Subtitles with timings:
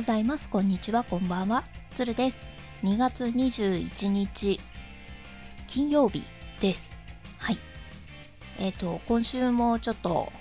[0.00, 0.48] ございます。
[0.48, 1.04] こんにちは。
[1.04, 1.62] こんばんは。
[1.94, 2.36] つるです。
[2.84, 4.58] 2月21日、
[5.66, 6.22] 金曜日
[6.62, 6.80] です。
[7.36, 7.58] はい。
[8.58, 10.32] えっ、と、今週もちょっと、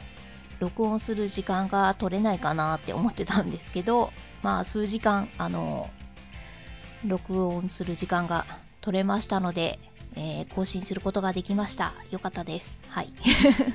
[0.62, 5.90] 録音する時間が取れないかなって思ってたんですけど、まあ、数時間、あの、
[7.04, 8.46] 録音する時間が
[8.80, 9.78] 取れましたので、
[10.16, 11.96] えー更新することができました。
[12.12, 12.66] よかったです。
[12.88, 13.14] はい。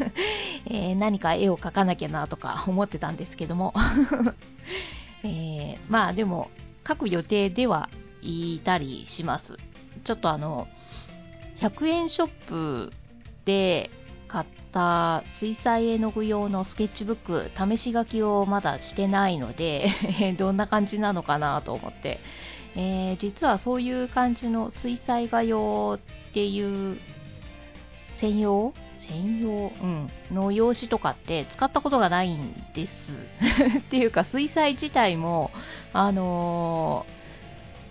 [0.65, 3.75] えー何か絵を描かなきゃなとか思ってたんですけども。
[5.25, 6.51] えーまあでも、
[6.85, 7.89] 描く予定では
[8.23, 9.57] いたりします。
[10.05, 10.69] ちょっとあの、
[11.61, 12.93] 100円ショップ
[13.45, 13.91] で
[14.29, 19.89] 買った水彩絵の具用のスケッチブック、試し書きをまだしてないので、
[20.39, 22.21] どんな感じなのかなと思って。
[22.77, 26.99] えー実はそういう感じの水彩画用っていう
[28.17, 30.11] 専用専用うん。
[30.31, 33.13] の用紙とかって使ったことがないんです。
[33.79, 35.51] っていうか、水彩自体も、
[35.93, 37.25] あのー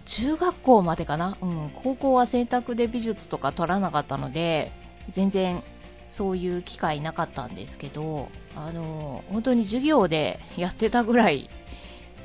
[0.05, 1.37] 中学校までかな？
[1.41, 1.71] うん。
[1.81, 4.71] 高校は選択で美術とか取らなかったので、
[5.13, 5.63] 全然
[6.09, 11.49] そういう機会なかったんですけど、あのー本当に授業でやってたぐらい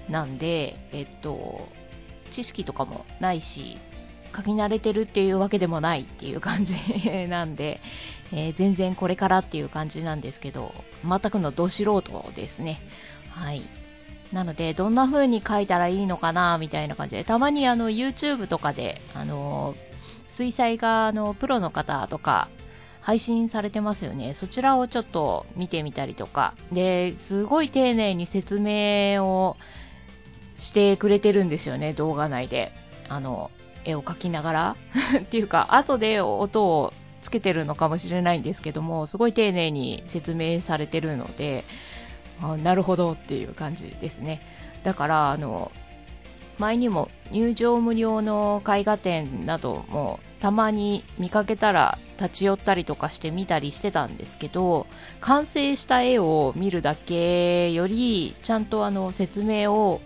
[0.08, 1.68] なんで、えっと、
[2.32, 3.78] 知識とかもないし、
[4.34, 6.74] 書き慣れてるっていうわけでもないっていう感じ
[7.28, 7.80] なんで、
[8.32, 12.80] えー全然これからっていう感じなんですけど、全くのど素人ですね。
[13.30, 13.62] はい。
[14.32, 19.74] なので、どんな風に書いたらいいのかな、みたいな感じで、たまにあの、YouTube とかで、あの、
[20.36, 22.48] 水彩画のプロの方とか、
[23.00, 24.34] 配信されてますよね。
[24.34, 26.54] そちらをちょっと見てみたりとか。
[26.70, 29.56] で、すごい丁寧に説明を
[30.56, 32.70] してくれてるんですよね、動画内で。
[33.08, 33.50] あの、
[33.84, 34.76] 絵を描きながら。
[35.20, 41.64] っていうか、後で音をつけてるのかもしれないんですけども、すごい丁寧に説明されてるので、
[42.40, 44.40] あなるほどっていう感じですね。
[44.84, 45.72] だから、あの、
[46.58, 54.86] 前にも入場無料の絵画展などもたまに見かけたら立ち寄ったりとかして見たりしてたんですけど、
[55.20, 60.00] 完成した絵を見るだけより、ちゃんとあの説明を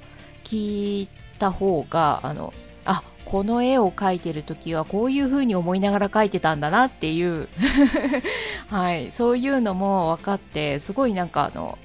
[0.44, 2.52] 聞いた方が、あの、
[3.32, 7.48] この絵を描いてる時はこういう風に思いながら描いてたんだなっていう、
[8.68, 11.78] はい、そういうのも分かって、すごいなんかあの、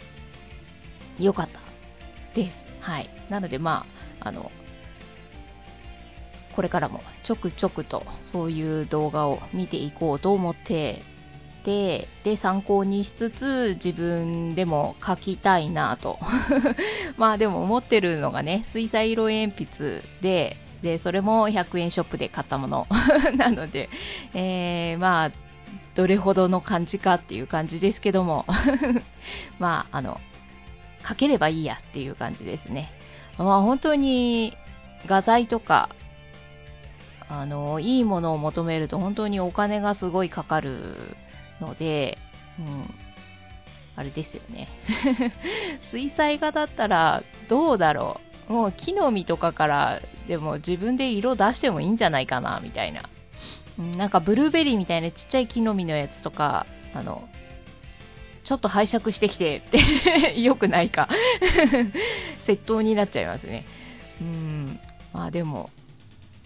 [1.18, 1.62] 良かった
[2.36, 2.68] です。
[2.82, 3.10] はい。
[3.30, 3.86] なのでま
[4.20, 4.52] あ、あの、
[6.54, 11.02] これからもちょくちょくとそういう動画を見ていこうと思って、
[11.64, 16.20] で、で、参考にしつつ自分でも描きたいなと。
[17.16, 22.88] まあでも持ってるのがね、水彩色鉛筆で、で、それも100円ショップで買ったもの
[23.36, 23.90] なので、
[24.34, 25.32] えー、まあ、
[25.96, 28.46] どれほどの感じかっていう感じですけども、
[29.60, 30.22] まあ、あの、
[31.08, 32.92] 書ければいいやっていう感じですね。
[33.38, 34.58] まあ本当に
[35.06, 35.90] 画材とか、
[37.30, 40.78] あの、いいものを求めると本当にお金がすごいかかる
[41.60, 42.18] ので、
[42.60, 42.94] うん、
[43.96, 44.68] あれですよね。
[45.92, 48.27] 水彩画だったらどうだろう。
[48.48, 53.04] もう木の実とかからでも自分で色出してもいいんじゃないかな、みたいな。
[53.78, 57.28] なんかブルーベリーみたいなちっちゃい木の実のやつとか、あの、
[58.44, 61.10] ちょっと拝借してきてって、 よくないか。
[62.48, 63.66] 窃盗になっちゃいますね。
[64.22, 64.80] うん。
[65.14, 65.70] まあでも、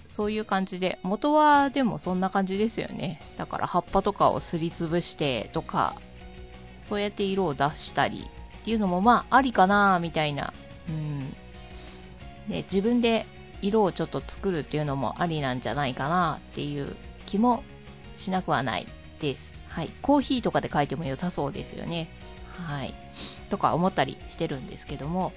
[0.10, 3.22] そういう感じで、元はでもそんな感じですよね。
[3.38, 5.96] だから葉っぱとかをすりつぶしてとか、
[6.84, 8.26] そうやって色を出したり
[8.62, 10.54] っていうのもまあありかなみたいな。
[10.90, 11.34] うん。
[12.52, 13.26] で、自分で
[13.62, 16.96] 色をちょっと作るっていうのもありなんじゃないかなっていう
[17.26, 17.64] 気も
[18.18, 18.88] しなくはない
[19.20, 19.40] です。
[19.70, 19.90] はい。
[20.02, 22.10] コーヒーとかで書いても良さそうですよね。
[22.68, 22.94] はい。
[23.50, 25.32] とか思ったりしてるんですけども。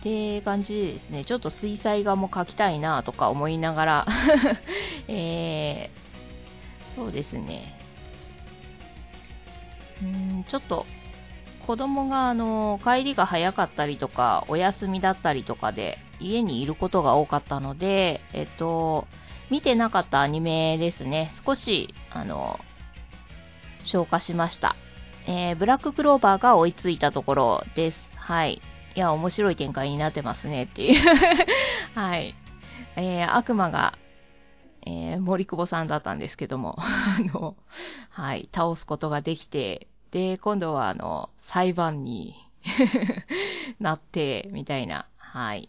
[0.00, 4.06] って感じでですね、ちょっと水彩画も描きたいなとか思いながら、
[5.08, 7.80] えー、そうですね。
[10.02, 10.84] うん、ちょっと、
[11.66, 19.06] 子供があの、帰りが早かったりとか、お休みだったりとかで、家にいることが多かったので、えっと、
[19.50, 21.32] 見てなかったアニメですね。
[21.46, 22.58] 少し、あの、
[23.82, 24.74] 消化しました。
[25.26, 28.10] えー、ブラッククローバーが追いついたところです。
[28.16, 28.62] はい。
[28.94, 31.02] いや、面白い展開になってますねっていう。
[31.94, 32.34] はい。
[32.96, 33.98] えー、悪魔が、
[34.86, 37.56] えー、森久保さんだったんですけども、 あの、
[38.10, 42.34] はい、倒すことができて、で、今度はあの、裁判に
[43.80, 45.68] なって、みたいな、はい。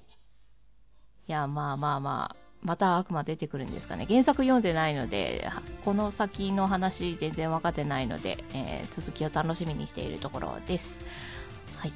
[1.28, 4.06] いや、まあまあまあ、また悪魔出てくるんですかね。
[4.08, 5.50] 原作読んでないので、
[5.84, 10.86] この先の話全然分かってないので、えー続きを楽しみにしているところです。
[11.78, 11.94] はい。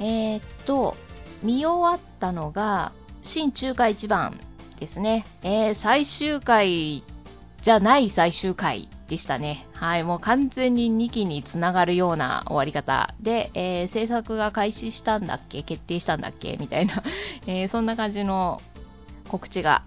[0.00, 0.96] えー、っと、
[1.42, 2.92] 見終わったのが、
[3.22, 4.40] 新中華一番
[4.78, 5.26] ですね。
[5.42, 7.04] えー、最終回
[7.62, 9.66] じゃない最終回でしたね。
[9.72, 15.64] はい、もう完全に2期につながるような終わり方で、えー、制作が開始したんだっけ？
[15.64, 16.56] 決定したんだっけ？
[16.58, 17.02] みたいな、
[17.48, 18.62] えー、そんな感じの
[19.28, 19.82] 告知が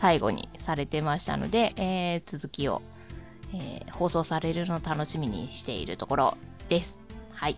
[0.00, 2.82] 最後にされてましたので、えー、続きを、
[3.52, 6.38] えー、放送されるのを楽しみにしているところ
[6.68, 6.96] です。
[7.32, 7.56] はい。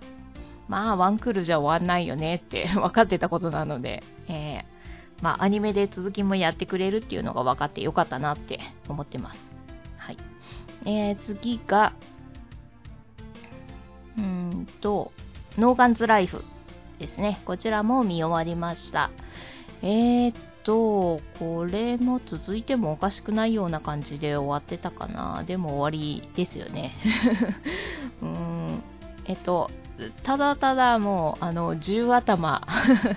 [0.68, 4.64] まあ、ワンクールじゃ終わんないよねって 分かってたことなので、えー、
[5.20, 9.50] まあ、アニメで続きもやってくれるっていうのが分かってよかったなって思ってます。
[9.98, 10.16] はい。
[10.84, 11.92] えー、次が、
[14.16, 15.12] うんと、
[15.58, 16.44] ノーガンズライフ
[16.98, 17.40] ですね。
[17.44, 19.10] こちらも見終わりました。
[19.82, 25.44] えー、っと、これも続いてもおかしくないような感じで終わってたかな。
[25.44, 26.94] でも終わりですよね。
[28.22, 28.82] うん。
[29.24, 29.70] えっと、
[30.22, 32.60] ただただもう、あの、十頭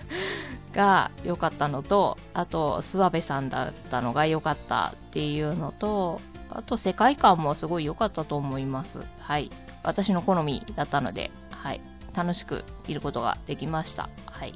[0.74, 9.06] が良かったのと、あと、諏訪部さんだったのが良かったっていうのと、あと世界観もすごい良かったと思います。
[9.19, 9.51] はい。
[9.84, 11.81] 私の好みだったので、はい。
[12.16, 14.10] 楽しく見ることができました。
[14.25, 14.54] はい。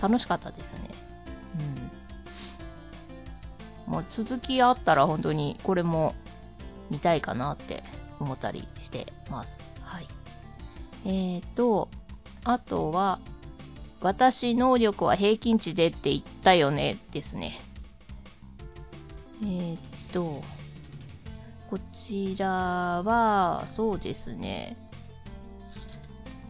[0.00, 0.90] 楽しかったですね。
[3.86, 3.92] うん。
[3.92, 6.14] もう続きあったら本当にこれも
[6.90, 7.82] 見たいかなって
[8.20, 9.60] 思ったりしてます。
[9.82, 10.06] はい。
[11.04, 11.88] えーと、
[12.44, 13.20] あとは、
[14.00, 17.60] 私能力は平均値でって言ったよねですね。
[19.42, 19.78] えー
[20.12, 20.42] と、
[21.70, 24.76] こちらは、そうですね。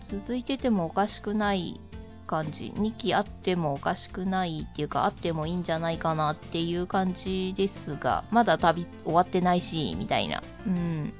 [0.03, 1.81] 続いててもおかしくない
[2.29, 2.73] 感じ。
[2.76, 10.43] 2期あってもおかしくないっていうか、あってもいいんじゃないかなっていう感じですが、まだ旅終わってないし、みたいな。
[10.67, 11.12] うん。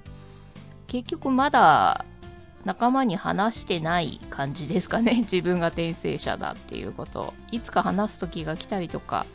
[0.87, 2.05] 結局まだ
[2.65, 5.23] 仲間に話してない感じですかね。
[5.31, 7.35] 自分が転生者だっていうこと。
[7.51, 9.27] いつか話す時が来たりとか、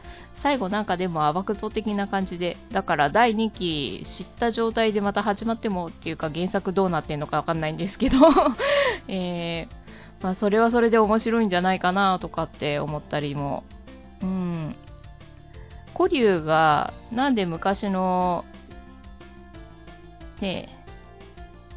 [0.41, 8.17] 最後なんかでも暴くぞ的な感じで、だから第2期知った状態でまた始まってもっていうか原作どうなってんのかわかんないんですけど、
[9.07, 13.63] えー、まあそれはそれで面白いんじゃないかなとかって思ったりも、
[14.21, 14.75] うん。
[15.95, 18.45] 古流がなんで昔の、
[20.41, 20.82] ねえ、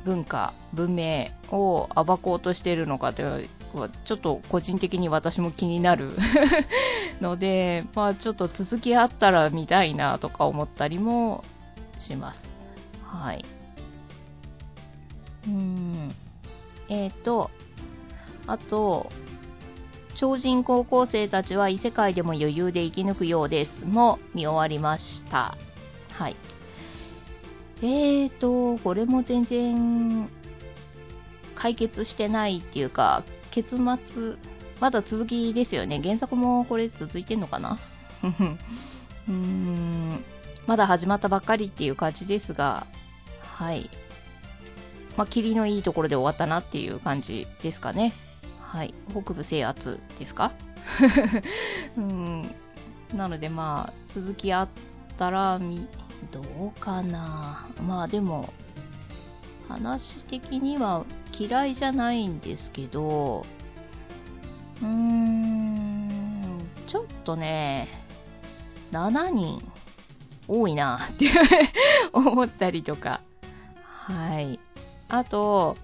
[0.06, 3.48] 文化、文明を暴こうとしているのかという
[4.04, 6.16] ちょっと個人的に私も気になる
[7.20, 11.44] ので、まあちょっと続きあったら見たいなとか思ったりも
[11.98, 12.54] します。
[13.04, 13.44] はい。
[15.46, 16.14] うん。
[16.88, 17.50] えっ、ー、と、
[18.46, 19.10] あと、
[20.14, 23.84] 超人高校生たちは異世界でも余裕で生き抜くようです。
[23.84, 25.56] も見終わりました。
[26.12, 26.36] はい。
[27.82, 30.28] えーと、これも全然
[31.54, 34.36] 解決してないっていうか、結末、
[34.80, 36.00] まだ続きですよね。
[36.02, 37.78] 原作もこれ続いてんのかな？
[38.22, 40.24] うーん、
[40.66, 42.86] まだ始まったばっかりっていう感じですが、
[43.40, 43.90] はい。
[45.16, 48.12] まあ、霧のいいところで終わったなっていう感じですかね。
[48.60, 48.92] はい。
[49.10, 50.52] 北部制圧ですか？
[51.96, 52.54] うん。
[53.14, 54.68] なのでまあ、続きあっ
[55.18, 55.88] たら見、
[56.30, 57.68] どうかな。
[57.80, 58.52] まあでも、
[59.68, 61.04] 話的には
[61.36, 63.44] 嫌いじゃないんですけど、
[64.80, 67.88] うーん、ちょっとね、
[68.92, 69.62] 7人
[70.48, 71.30] 多いなって
[72.12, 73.20] 思ったりとか。
[73.82, 74.60] はい。
[75.08, 75.76] あと、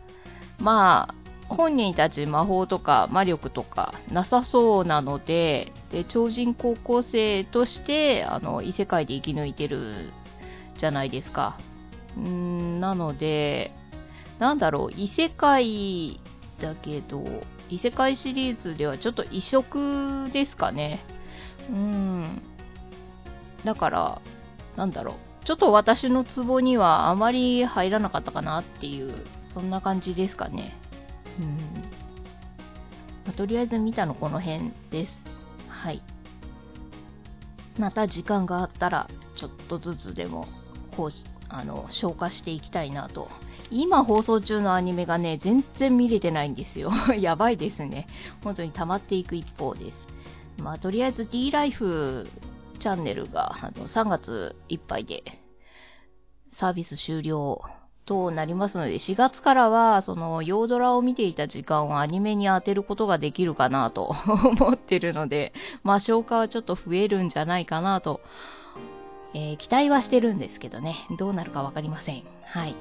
[0.59, 1.15] まあ、
[1.49, 10.13] 本人たち魔法とか魔力とかなさそうなので、で超人高校生としてあの異世界で生き抜いてる
[10.77, 11.59] じゃないですか。
[12.19, 13.73] んなので、
[14.39, 16.21] なんだろう、異世界
[16.61, 17.25] だけど、
[17.69, 21.05] 異世界シリーズではちょっと異色ですかね。
[21.71, 22.43] うん。
[23.65, 24.23] だから、
[24.77, 25.45] なんだろう。
[25.45, 30.77] ちょっと私のツボにはあまり入らなかったかなっていう、そんな感じですかね。
[31.39, 31.47] うん。
[33.25, 35.25] まあ、とりあえず見たのこの辺です。
[35.69, 36.03] はい。
[37.79, 40.47] また時間があったら、ちょっとずつでも
[40.97, 41.11] こう
[41.49, 43.29] あの消化していきたいなと。
[43.71, 46.91] 今放送中のアニメがね全然見れてないんですよ。
[47.19, 48.07] やばいですね。
[48.43, 50.09] 本当に溜まっていく一方です。
[50.59, 52.29] まあとりあえず D ライフ
[52.79, 55.23] チャンネルがあの3月いっぱいで
[56.53, 57.63] サービス終了
[58.05, 68.21] となりますので、4月からは、その、洋ドラを見ていた時間をアニメに当てることができるかなと 思ってるので、まあ、消化はちょっと増えるんじゃないかなと
[69.35, 72.25] えー、期待はしてるんですけどね、どうなるかわかりません。
[72.45, 72.77] はい。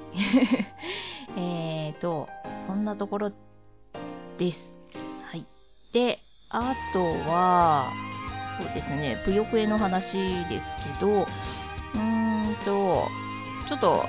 [1.37, 2.27] えーと、
[2.67, 3.31] そんなところ
[4.37, 4.57] です。
[5.31, 5.45] はい。
[5.93, 7.91] で、あとは、
[8.57, 13.07] そうですね、ぷよくえの話ですけど、うーんと、
[13.67, 14.05] ちょっと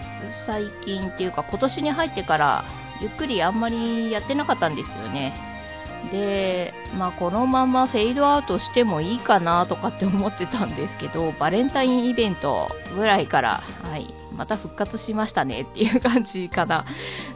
[0.47, 2.65] 最近っていうか今年に入ってから
[3.01, 5.52] ゆっくりあんまりやってなかったんですよね。
[6.11, 16.85] で、まあこのままフェードアウトしてもいいかなとかって思ってたんですけど、バレンタインイベントぐらいから、はい、また復活しましたねっていう感じかな。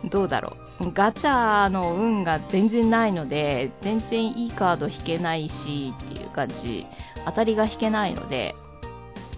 [0.05, 0.93] どうだろう。
[0.93, 6.87] ガチャの運が全然ないので、全然いいカード引けないしっていう感じ。
[7.25, 8.55] 当たりが引けないので、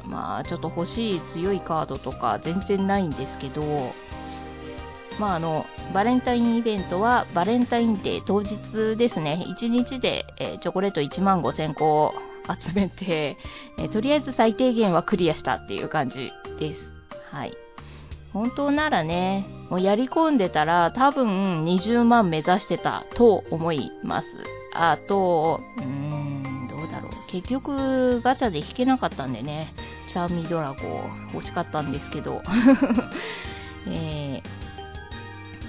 [0.04, 3.92] まあちょっと欲しい強いカードとか全然ないんですけど、
[5.18, 9.44] まああの、バレンタインイベントはバレンタインデー当日ですね。
[9.48, 12.14] 1日で、えー、チョコレート1万5000個
[12.60, 13.37] 集めて、
[13.78, 16.94] えー、とりあえず最低限はクリアしたっていう感じです。
[17.30, 17.52] はい。
[18.32, 24.28] 本当ならね、もうやり込んでたら多分20万目指してたと思います。
[24.75, 27.12] あと、うーん、どうだろう。
[27.28, 29.75] 結局ガチャで引けなかったんでね、
[30.08, 32.42] チャーミードラゴン欲しかったんですけど、
[33.88, 34.58] えー、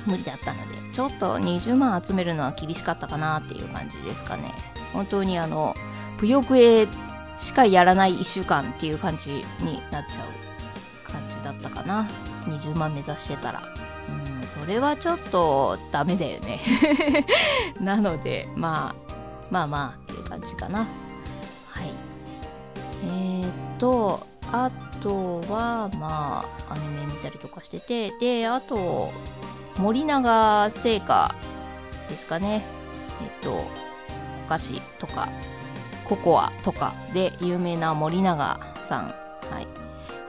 [0.09, 4.53] 無理だったので、ちょっと20万集めるのは厳しかったかなっていう感じですかね。
[4.91, 5.75] 本当にあの、
[6.19, 6.87] ぷよくえ
[7.37, 12.09] しかやらない1週間っていう感じになっちゃう感じだったかな。
[12.47, 13.61] 20万目指してたら。
[14.09, 16.59] うん、それはちょっとダメだよね。
[17.79, 19.13] なので、まあ、
[19.51, 20.79] まあまあっていう感じかな。
[20.79, 20.85] は
[21.83, 21.93] い。
[23.03, 29.11] えー、っと、あとは、まあ、アニメ見たりとかしてて、で、あと、
[29.79, 31.33] 森永製菓
[32.09, 32.65] ですかね。
[33.21, 33.63] えっと、
[34.45, 35.29] お菓子とか、
[36.03, 38.59] ココアとかで有名な森永
[38.89, 39.05] さん、
[39.49, 39.67] はい、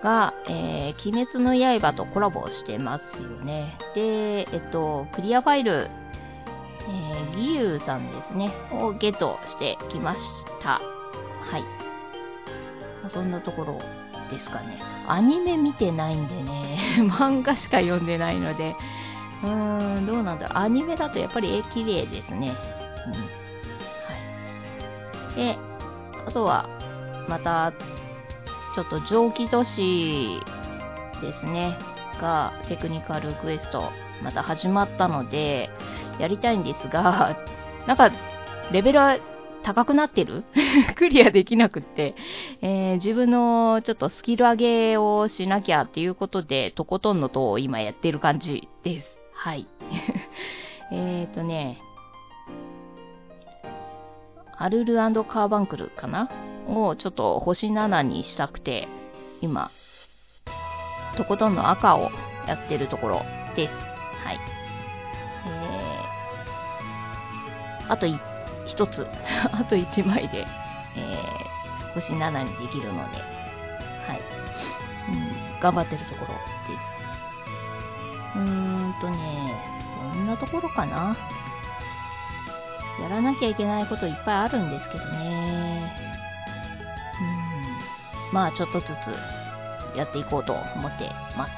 [0.04, 3.76] が、えー、鬼滅の刃とコラボしてますよね。
[3.96, 10.80] で、えっと、クリアファイル、えー、義勇さんですね、をゲットしてきました。
[11.40, 11.62] はい。
[13.02, 13.80] まあ、そんなところ
[14.30, 14.80] ですかね。
[15.08, 16.78] アニメ見てないんでね、
[17.18, 18.76] 漫画しか読んでないので、
[19.42, 20.58] うーん、どうなんだろう。
[20.58, 22.56] アニメだとやっぱり絵綺麗ですね。
[23.06, 23.12] うん。
[23.12, 23.18] は
[25.32, 25.36] い。
[25.36, 25.58] で、
[26.26, 26.68] あとは、
[27.28, 27.72] また、
[28.74, 30.40] ちょっと蒸気都市
[31.20, 31.76] ですね。
[32.20, 33.90] が、テクニカルクエスト、
[34.22, 35.70] また始まったので、
[36.18, 37.36] やりたいんですが、
[37.86, 38.10] なんか、
[38.70, 39.18] レベルは
[39.62, 40.44] 高くなってる？
[40.96, 42.14] クリアできなくって、
[42.60, 49.19] えー、自分のちょっとスキル上げをしなきゃっていうことで、とことんのとを今やってる感じです。
[49.42, 49.66] はい。
[50.92, 51.80] えっとね、
[54.58, 56.28] アルルカーバンクルかな？
[56.68, 58.86] をちょっと星7にしたくて、
[59.40, 59.70] 今、
[61.16, 62.10] とことんの赤を
[62.46, 63.22] やってるところ
[63.56, 63.74] です。
[64.26, 64.38] はい。
[65.46, 68.06] えー、あと
[68.66, 69.08] 一つ、
[69.58, 70.46] あと一枚で、
[70.96, 74.20] えー、星7にできるので、はい。
[75.08, 75.12] う
[75.56, 77.00] ん、頑張ってるところです。
[78.36, 79.54] うーんとね、
[79.94, 81.16] そんなところかな。
[83.00, 85.92] やらなきゃいけないこといっぱいあるんですけどね。
[88.30, 88.34] うん。
[88.34, 89.16] まあ、ちょっとずつ
[89.96, 91.52] やっていこうと思ってます。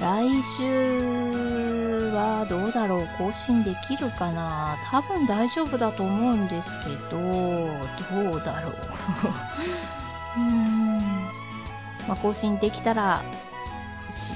[0.00, 0.28] はい。
[0.32, 3.08] 来週はどうだろう？
[3.16, 4.76] 更新できるかな？
[4.90, 8.74] 多分大丈夫だと思うんですけど、どうだろう？
[10.36, 11.30] うーん。
[12.08, 13.22] まあ、更新できたら
[14.12, 14.34] し、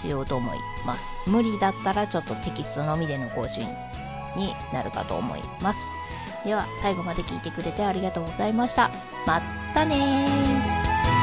[0.00, 1.02] しようと思います。
[1.26, 3.68] 無理だったらちょっとテキストのみでの更新
[4.36, 5.78] になるかと思います。
[6.44, 8.90] では、最後まで聞いてくれてありがとうございました。
[9.26, 9.42] まっ
[9.74, 11.19] たねー。